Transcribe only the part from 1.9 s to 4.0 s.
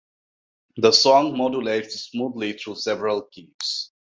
smoothly through several keys.